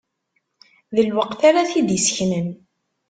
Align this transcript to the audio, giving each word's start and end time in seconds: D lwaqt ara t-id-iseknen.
D 0.95 0.97
lwaqt 1.07 1.41
ara 1.49 1.69
t-id-iseknen. 1.69 2.47